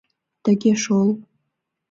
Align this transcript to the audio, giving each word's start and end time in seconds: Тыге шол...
Тыге 0.43 0.73
шол... 0.83 1.09